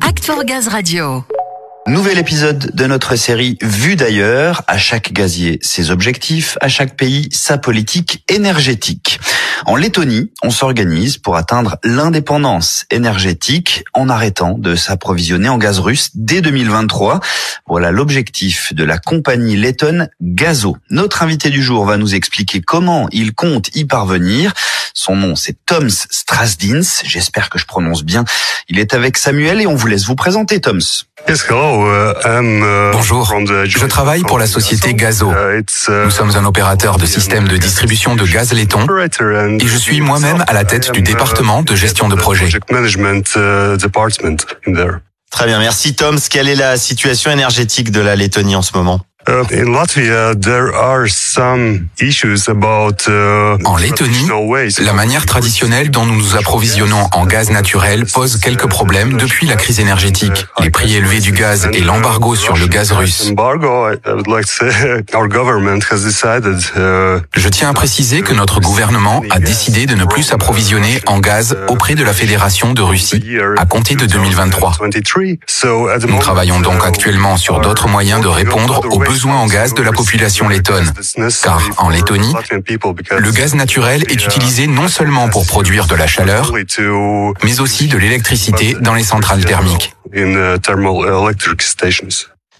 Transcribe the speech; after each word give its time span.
Act 0.00 0.24
for 0.24 0.42
Gaz 0.44 0.72
Radio. 0.72 1.33
Nouvel 1.86 2.16
épisode 2.16 2.70
de 2.74 2.86
notre 2.86 3.14
série 3.14 3.58
Vue 3.60 3.94
d'ailleurs. 3.94 4.62
À 4.66 4.78
chaque 4.78 5.12
gazier, 5.12 5.58
ses 5.60 5.90
objectifs, 5.90 6.56
à 6.62 6.68
chaque 6.68 6.96
pays, 6.96 7.28
sa 7.30 7.58
politique 7.58 8.24
énergétique. 8.30 9.20
En 9.66 9.76
Lettonie, 9.76 10.30
on 10.42 10.48
s'organise 10.48 11.18
pour 11.18 11.36
atteindre 11.36 11.76
l'indépendance 11.84 12.86
énergétique 12.90 13.84
en 13.92 14.08
arrêtant 14.08 14.56
de 14.56 14.76
s'approvisionner 14.76 15.50
en 15.50 15.58
gaz 15.58 15.78
russe 15.78 16.10
dès 16.14 16.40
2023. 16.40 17.20
Voilà 17.66 17.90
l'objectif 17.90 18.72
de 18.72 18.84
la 18.84 18.96
compagnie 18.96 19.58
lettonne 19.58 20.08
Gazo. 20.22 20.78
Notre 20.88 21.22
invité 21.22 21.50
du 21.50 21.62
jour 21.62 21.84
va 21.84 21.98
nous 21.98 22.14
expliquer 22.14 22.62
comment 22.62 23.08
il 23.12 23.34
compte 23.34 23.76
y 23.76 23.84
parvenir. 23.84 24.54
Son 24.94 25.16
nom, 25.16 25.36
c'est 25.36 25.56
Toms 25.66 25.90
Strasdins. 25.90 27.02
J'espère 27.04 27.50
que 27.50 27.58
je 27.58 27.66
prononce 27.66 28.04
bien. 28.04 28.24
Il 28.68 28.78
est 28.78 28.94
avec 28.94 29.18
Samuel 29.18 29.60
et 29.60 29.66
on 29.66 29.74
vous 29.74 29.86
laisse 29.86 30.06
vous 30.06 30.14
présenter, 30.14 30.60
Toms. 30.60 31.04
Bonjour, 32.92 33.34
je 33.64 33.86
travaille 33.86 34.22
pour 34.22 34.38
la 34.38 34.46
société 34.46 34.94
Gazo. 34.94 35.32
Nous 35.88 36.10
sommes 36.10 36.36
un 36.36 36.44
opérateur 36.44 36.98
de 36.98 37.06
système 37.06 37.48
de 37.48 37.56
distribution 37.56 38.14
de 38.14 38.24
gaz 38.24 38.52
laiton 38.52 38.86
et 39.60 39.66
je 39.66 39.76
suis 39.76 40.00
moi-même 40.00 40.44
à 40.46 40.52
la 40.52 40.64
tête 40.64 40.92
du 40.92 41.02
département 41.02 41.62
de 41.62 41.74
gestion 41.74 42.08
de 42.08 42.14
projet. 42.14 42.48
Très 45.30 45.46
bien, 45.46 45.58
merci 45.58 45.96
Tom. 45.96 46.18
Quelle 46.30 46.48
est 46.48 46.54
la 46.54 46.76
situation 46.76 47.30
énergétique 47.30 47.90
de 47.90 48.00
la 48.00 48.14
Lettonie 48.14 48.54
en 48.54 48.62
ce 48.62 48.76
moment? 48.76 49.00
En 53.64 53.76
Lettonie, 53.76 54.28
la 54.80 54.92
manière 54.92 55.24
traditionnelle 55.24 55.90
dont 55.90 56.04
nous 56.04 56.16
nous 56.16 56.36
approvisionnons 56.36 57.08
en 57.12 57.24
gaz 57.24 57.50
naturel 57.50 58.04
pose 58.04 58.38
quelques 58.38 58.66
problèmes 58.66 59.16
depuis 59.16 59.46
la 59.46 59.56
crise 59.56 59.80
énergétique, 59.80 60.46
les 60.60 60.70
prix 60.70 60.94
élevés 60.94 61.20
du 61.20 61.32
gaz 61.32 61.68
et 61.72 61.80
l'embargo 61.80 62.34
sur 62.34 62.56
le 62.56 62.66
gaz 62.66 62.92
russe. 62.92 63.32
Je 67.34 67.48
tiens 67.48 67.70
à 67.70 67.72
préciser 67.72 68.22
que 68.22 68.34
notre 68.34 68.60
gouvernement 68.60 69.22
a 69.30 69.38
décidé 69.38 69.86
de 69.86 69.94
ne 69.94 70.04
plus 70.04 70.22
s'approvisionner 70.22 71.00
en 71.06 71.18
gaz 71.18 71.56
auprès 71.68 71.94
de 71.94 72.04
la 72.04 72.12
Fédération 72.12 72.74
de 72.74 72.82
Russie 72.82 73.24
à 73.56 73.64
compter 73.64 73.94
de 73.94 74.04
2023. 74.04 74.72
Nous 76.08 76.18
travaillons 76.18 76.60
donc 76.60 76.84
actuellement 76.84 77.36
sur 77.36 77.60
d'autres 77.60 77.88
moyens 77.88 78.20
de 78.20 78.28
répondre 78.28 78.84
aux 78.90 78.98
besoins 78.98 79.13
besoin 79.14 79.36
en 79.36 79.46
gaz 79.46 79.74
de 79.74 79.82
la 79.82 79.92
population 79.92 80.48
lettonne. 80.48 80.92
Car 81.40 81.62
en 81.76 81.88
Lettonie, 81.88 82.34
le 83.16 83.30
gaz 83.30 83.54
naturel 83.54 84.02
est 84.08 84.24
utilisé 84.24 84.66
non 84.66 84.88
seulement 84.88 85.28
pour 85.28 85.46
produire 85.46 85.86
de 85.86 85.94
la 85.94 86.08
chaleur, 86.08 86.52
mais 87.44 87.60
aussi 87.60 87.86
de 87.86 87.96
l'électricité 87.96 88.76
dans 88.80 88.92
les 88.94 89.04
centrales 89.04 89.44
thermiques. 89.44 89.94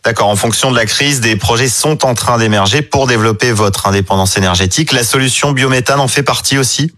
D'accord, 0.04 0.28
en 0.28 0.36
fonction 0.36 0.70
de 0.70 0.76
la 0.76 0.86
crise, 0.86 1.20
des 1.20 1.34
projets 1.34 1.68
sont 1.68 2.04
en 2.04 2.14
train 2.14 2.38
d'émerger 2.38 2.82
pour 2.82 3.08
développer 3.08 3.50
votre 3.50 3.88
indépendance 3.88 4.36
énergétique. 4.36 4.92
La 4.92 5.02
solution 5.02 5.50
biométhane 5.50 5.98
en 5.98 6.08
fait 6.08 6.22
partie 6.22 6.56
aussi? 6.56 6.94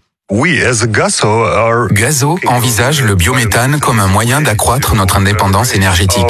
Gazo 1.91 2.37
envisage 2.47 3.01
le 3.01 3.15
biométhane 3.15 3.79
comme 3.79 4.01
un 4.01 4.07
moyen 4.07 4.41
d'accroître 4.41 4.93
notre 4.93 5.15
indépendance 5.15 5.73
énergétique. 5.73 6.25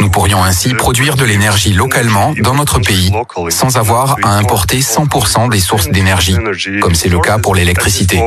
Nous 0.00 0.10
pourrions 0.10 0.42
ainsi 0.42 0.72
produire 0.72 1.16
de 1.16 1.26
l'énergie 1.26 1.74
localement 1.74 2.34
dans 2.40 2.54
notre 2.54 2.78
pays 2.78 3.12
sans 3.50 3.76
avoir 3.76 4.16
à 4.22 4.38
importer 4.38 4.78
100% 4.78 5.50
des 5.50 5.60
sources 5.60 5.90
d'énergie, 5.90 6.38
comme 6.80 6.94
c'est 6.94 7.10
le 7.10 7.18
cas 7.18 7.36
pour 7.36 7.54
l'électricité. 7.54 8.22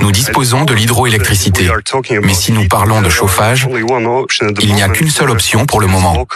Nous 0.00 0.10
disposons 0.12 0.64
de 0.64 0.74
l'hydroélectricité, 0.74 1.70
mais 2.24 2.34
si 2.34 2.50
nous 2.50 2.66
parlons 2.66 3.02
de 3.02 3.08
chauffage, 3.08 3.68
il 4.62 4.74
n'y 4.74 4.82
a 4.82 4.88
qu'une 4.88 5.10
seule 5.10 5.30
option 5.30 5.64
pour 5.64 5.80
le 5.80 5.86
moment. 5.86 6.26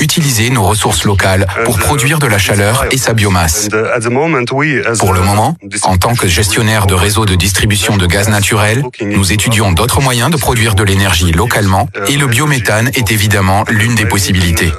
Utiliser 0.00 0.48
nos 0.48 0.62
ressources 0.62 1.04
locales 1.04 1.46
pour 1.66 1.78
produire 1.78 2.18
de 2.18 2.26
la 2.26 2.38
chaleur 2.38 2.61
et 2.90 2.98
sa 2.98 3.12
biomasse. 3.12 3.68
Pour 4.98 5.12
le 5.12 5.20
moment, 5.20 5.56
en 5.82 5.96
tant 5.96 6.14
que 6.14 6.28
gestionnaire 6.28 6.86
de 6.86 6.94
réseau 6.94 7.24
de 7.26 7.34
distribution 7.34 7.96
de 7.96 8.06
gaz 8.06 8.28
naturel, 8.28 8.82
nous 9.00 9.32
étudions 9.32 9.72
d'autres 9.72 10.00
moyens 10.00 10.30
de 10.30 10.36
produire 10.36 10.74
de 10.74 10.82
l'énergie 10.82 11.32
localement 11.32 11.88
et 12.08 12.16
le 12.16 12.26
biométhane 12.26 12.90
est 12.94 13.10
évidemment 13.10 13.64
l'une 13.68 13.94
des 13.94 14.06
possibilités. 14.06 14.72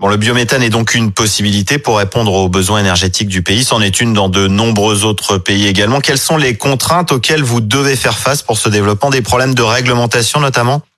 Bon, 0.00 0.08
le 0.08 0.16
biométhane 0.16 0.62
est 0.62 0.70
donc 0.70 0.94
une 0.94 1.12
possibilité 1.12 1.76
pour 1.76 1.98
répondre 1.98 2.32
aux 2.32 2.48
besoins 2.48 2.80
énergétiques 2.80 3.28
du 3.28 3.42
pays. 3.42 3.64
C'en 3.64 3.82
est 3.82 4.00
une 4.00 4.14
dans 4.14 4.30
de 4.30 4.48
nombreux 4.48 5.04
autres 5.04 5.36
pays 5.36 5.66
également. 5.66 6.00
Quelles 6.00 6.16
sont 6.16 6.38
les 6.38 6.56
contraintes 6.56 7.12
auxquelles 7.12 7.42
vous 7.42 7.60
devez 7.60 7.96
faire 7.96 8.16
face 8.16 8.40
pour 8.40 8.56
ce 8.56 8.70
développement? 8.70 9.10
Des 9.10 9.20
problèmes 9.20 9.54
de 9.54 9.62
réglementation 9.62 10.40
notamment? 10.40 10.76
Uh, 10.76 10.89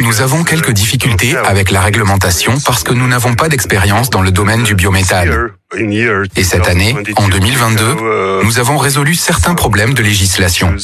nous 0.00 0.20
avons 0.20 0.42
quelques 0.42 0.72
difficultés 0.72 1.36
avec 1.36 1.70
la 1.70 1.80
réglementation 1.80 2.54
parce 2.64 2.82
que 2.82 2.92
nous 2.92 3.06
n'avons 3.06 3.34
pas 3.34 3.48
d'expérience 3.48 4.10
dans 4.10 4.22
le 4.22 4.30
domaine 4.30 4.64
du 4.64 4.74
biométhane. 4.74 5.50
Et 5.76 6.42
cette 6.42 6.66
année, 6.66 6.96
en 7.14 7.28
2022, 7.28 7.84
uh, 7.84 8.44
nous 8.44 8.58
avons 8.58 8.76
résolu 8.76 9.14
certains 9.14 9.54
problèmes 9.54 9.94
de 9.94 10.02
législation. 10.02 10.74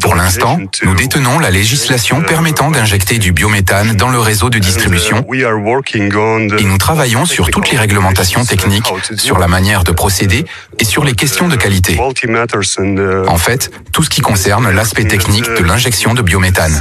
Pour 0.00 0.14
l'instant, 0.14 0.58
nous 0.84 0.94
détenons 0.94 1.38
la 1.38 1.50
législation 1.50 2.22
permettant 2.22 2.70
d'injecter 2.70 3.18
du 3.18 3.32
biométhane 3.32 3.94
dans 3.94 4.08
le 4.08 4.18
réseau 4.18 4.48
de 4.48 4.58
distribution 4.58 5.26
et 5.30 6.64
nous 6.64 6.78
travaillons 6.78 7.26
sur 7.26 7.50
toutes 7.50 7.70
les 7.70 7.76
réglementations 7.76 8.44
techniques, 8.46 8.90
sur 9.16 9.38
la 9.38 9.48
manière 9.48 9.84
de 9.84 9.92
procéder 9.92 10.46
et 10.78 10.84
sur 10.84 11.04
les 11.04 11.12
questions 11.12 11.48
de 11.48 11.56
qualité. 11.56 12.00
En 12.00 13.38
fait, 13.38 13.70
tout 13.92 14.02
ce 14.02 14.08
qui 14.08 14.22
concerne 14.22 14.70
l'aspect 14.70 15.04
technique 15.04 15.44
de 15.44 15.62
l'injection 15.62 16.14
de 16.14 16.22
biométhane. 16.22 16.72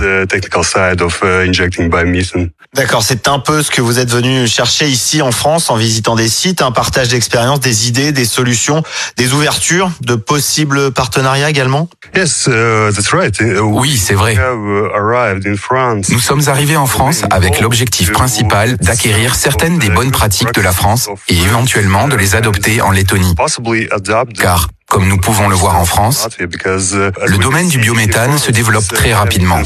D'accord, 2.74 3.04
c'est 3.04 3.28
un 3.28 3.40
peu 3.40 3.62
ce 3.62 3.72
que 3.72 3.82
vous 3.82 4.00
êtes 4.00 4.10
venu 4.10 4.48
chercher 4.48 4.88
ici 4.88 5.01
en 5.22 5.32
France 5.32 5.70
en 5.70 5.76
visitant 5.76 6.16
des 6.16 6.30
sites, 6.30 6.62
un 6.62 6.72
partage 6.72 7.10
d'expériences, 7.10 7.60
des 7.60 7.88
idées, 7.88 8.12
des 8.12 8.26
solutions, 8.26 8.84
des 9.18 9.34
ouvertures 9.34 9.92
de 10.02 10.16
possibles 10.16 10.92
partenariats 10.92 11.50
également? 11.50 11.90
Uh, 12.16 12.92
Oui, 13.62 13.98
c'est 13.98 14.14
vrai. 14.14 14.36
Uh, 14.36 16.02
Nous 16.10 16.20
sommes 16.20 16.48
arrivés 16.48 16.78
en 16.78 16.86
France 16.86 17.24
avec 17.32 17.60
l'objectif 17.60 18.12
principal 18.12 18.78
d'acquérir 18.78 19.36
certaines 19.36 19.80
des 19.80 19.90
bonnes 19.90 20.12
pratiques 20.12 20.54
de 20.54 20.62
la 20.62 20.72
France 20.72 21.10
et 21.28 21.38
éventuellement 21.38 22.08
de 22.08 22.16
les 22.16 22.36
adopter 22.36 22.82
en 22.82 22.92
Lettonie. 22.92 23.36
Car 24.38 24.68
comme 24.92 25.08
nous 25.08 25.18
pouvons 25.18 25.48
le 25.48 25.56
voir 25.56 25.78
en 25.78 25.86
France, 25.86 26.28
le 26.38 27.38
domaine 27.38 27.70
du 27.70 27.78
biométhane 27.78 28.38
se 28.38 28.52
développe 28.52 28.86
très 28.90 29.14
rapidement. 29.14 29.62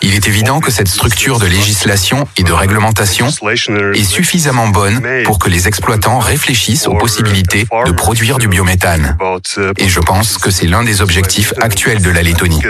Il 0.00 0.14
est 0.14 0.26
évident 0.26 0.60
que 0.60 0.70
cette 0.70 0.88
structure 0.88 1.38
de 1.38 1.44
législation 1.44 2.26
et 2.38 2.42
de 2.42 2.52
réglementation 2.52 3.28
est 3.28 4.02
suffisamment 4.02 4.68
bonne 4.68 5.02
pour 5.24 5.38
que 5.38 5.50
les 5.50 5.68
exploitants 5.68 6.20
réfléchissent 6.20 6.88
aux 6.88 6.94
possibilités 6.94 7.66
de 7.86 7.92
produire 7.92 8.38
du 8.38 8.48
biométhane. 8.48 9.18
Et 9.76 9.88
je 9.90 10.00
pense 10.00 10.38
que 10.38 10.50
c'est 10.50 10.66
l'un 10.66 10.82
des 10.82 11.02
objectifs 11.02 11.52
actuels 11.60 12.00
de 12.00 12.10
la 12.10 12.22
Lettonie. 12.22 12.62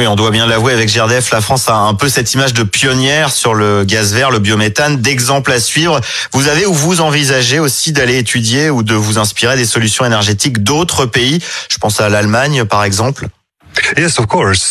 Oui, 0.00 0.06
on 0.06 0.16
doit 0.16 0.30
bien 0.30 0.46
l'avouer 0.46 0.72
avec 0.72 0.90
GRDF, 0.90 1.30
la 1.30 1.42
France 1.42 1.68
a 1.68 1.74
un 1.74 1.92
peu 1.92 2.08
cette 2.08 2.32
image 2.32 2.54
de 2.54 2.62
pionnière 2.62 3.30
sur 3.30 3.52
le 3.52 3.84
gaz 3.84 4.14
vert, 4.14 4.30
le 4.30 4.38
biométhane, 4.38 4.96
d'exemple 4.96 5.52
à 5.52 5.60
suivre. 5.60 6.00
Vous 6.32 6.48
avez 6.48 6.64
ou 6.64 6.72
vous 6.72 7.02
envisagez 7.02 7.58
aussi 7.58 7.92
d'aller 7.92 8.16
étudier 8.16 8.70
ou 8.70 8.82
de 8.82 8.94
vous 8.94 9.18
inspirer 9.18 9.56
des 9.58 9.66
solutions 9.66 10.06
énergétiques 10.06 10.62
d'autres 10.62 11.04
pays? 11.04 11.40
Je 11.70 11.76
pense 11.76 12.00
à 12.00 12.08
l'Allemagne 12.08 12.64
par 12.64 12.82
exemple. 12.82 13.28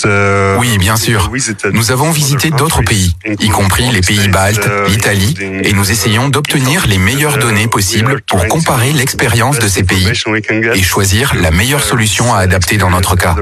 Uh, 0.06 0.58
oui, 0.60 0.78
bien 0.78 0.96
sûr. 0.96 1.32
Nous 1.72 1.92
avons 1.92 2.12
visité 2.12 2.50
d'autres 2.52 2.82
pays, 2.82 3.16
y 3.40 3.50
compris 3.50 3.90
les 3.92 4.02
pays 4.02 4.28
baltes, 4.28 4.66
uh, 4.66 4.90
l'Italie, 4.90 5.36
et 5.64 5.74
nous 5.74 5.92
essayons 5.92 6.30
d'obtenir 6.30 6.88
les 6.88 6.98
meilleures 6.98 7.38
uh, 7.38 7.40
données 7.40 7.68
possibles 7.68 8.22
pour 8.22 8.48
comparer 8.48 8.92
l'expérience 8.92 9.60
de 9.60 9.68
ces 9.68 9.84
pays 9.84 10.12
et 10.74 10.84
choisir 10.84 11.34
la 11.36 11.52
meilleure 11.52 11.84
solution 11.84 12.34
à 12.34 12.40
adapter 12.40 12.78
dans 12.78 12.90
notre 12.90 13.16
cas. 13.16 13.36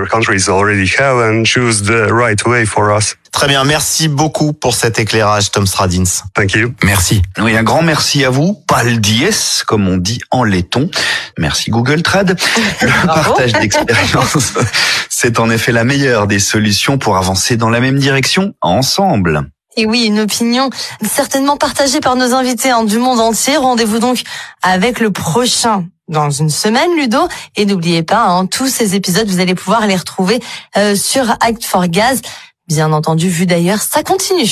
Très 3.31 3.47
bien, 3.47 3.63
merci 3.63 4.07
beaucoup 4.07 4.53
pour 4.53 4.75
cet 4.75 4.99
éclairage, 4.99 5.51
Tom 5.51 5.67
Stradins. 5.67 6.03
Thank 6.33 6.53
you. 6.53 6.73
Merci. 6.83 7.21
Oui, 7.39 7.55
un 7.55 7.63
grand 7.63 7.81
merci 7.81 8.25
à 8.25 8.29
vous. 8.29 8.53
Pal 8.67 8.99
dies, 8.99 9.63
comme 9.65 9.87
on 9.87 9.97
dit 9.97 10.19
en 10.31 10.43
laiton. 10.43 10.89
Merci 11.37 11.69
Google 11.69 12.01
Trad. 12.01 12.37
Le 12.81 13.05
partage 13.05 13.53
d'expérience, 13.53 14.53
c'est 15.09 15.39
en 15.39 15.49
effet 15.49 15.71
la 15.71 15.83
meilleure 15.83 16.27
des 16.27 16.39
solutions 16.39 16.97
pour 16.97 17.17
avancer 17.17 17.57
dans 17.57 17.69
la 17.69 17.79
même 17.79 17.99
direction 17.99 18.53
ensemble. 18.61 19.49
Et 19.75 19.85
oui, 19.85 20.05
une 20.05 20.19
opinion 20.21 20.71
certainement 21.07 21.55
partagée 21.55 21.99
par 21.99 22.15
nos 22.15 22.33
invités 22.33 22.71
hein, 22.71 22.83
du 22.83 22.97
monde 22.97 23.19
entier. 23.19 23.57
Rendez-vous 23.57 23.99
donc 23.99 24.23
avec 24.63 24.99
le 24.99 25.11
prochain 25.11 25.85
dans 26.07 26.31
une 26.31 26.49
semaine, 26.49 26.89
Ludo. 26.97 27.27
Et 27.55 27.65
n'oubliez 27.65 28.01
pas, 28.01 28.25
hein, 28.25 28.47
tous 28.47 28.67
ces 28.67 28.95
épisodes, 28.95 29.27
vous 29.27 29.39
allez 29.39 29.55
pouvoir 29.55 29.85
les 29.85 29.95
retrouver 29.95 30.41
euh, 30.77 30.95
sur 30.95 31.29
Act 31.41 31.63
for 31.63 31.87
Gaz. 31.87 32.21
Bien 32.67 32.91
entendu, 32.91 33.29
vu 33.29 33.45
d'ailleurs, 33.45 33.79
ça 33.81 34.03
continue. 34.03 34.45